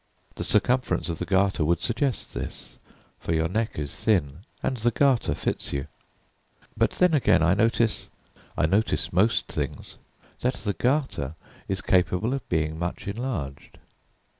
The 0.33 0.43
circumference 0.43 1.09
of 1.09 1.19
the 1.19 1.27
garter 1.27 1.63
would 1.63 1.79
suggest 1.79 2.33
this, 2.33 2.79
for 3.19 3.35
your 3.35 3.47
neck 3.47 3.77
is 3.77 3.95
thin, 3.95 4.39
and 4.63 4.77
the 4.77 4.89
garter 4.89 5.35
fits 5.35 5.71
you. 5.71 5.85
But 6.75 6.93
then 6.93 7.13
again 7.13 7.43
I 7.43 7.53
notice 7.53 8.07
I 8.57 8.65
notice 8.65 9.13
most 9.13 9.45
things 9.47 9.97
that 10.39 10.55
the 10.55 10.73
garter 10.73 11.35
is 11.67 11.81
capable 11.83 12.33
of 12.33 12.49
being 12.49 12.79
much 12.79 13.07
enlarged. 13.07 13.77